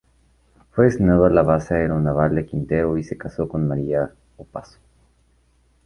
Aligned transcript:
Fue 0.71 0.85
destinado 0.85 1.25
a 1.25 1.29
la 1.29 1.43
base 1.43 1.75
aeronaval 1.75 2.33
de 2.33 2.47
Quintero 2.47 2.97
y 2.97 3.03
se 3.03 3.19
casó 3.19 3.47
con 3.47 3.67
María 3.67 4.09
Opazo. 4.35 4.79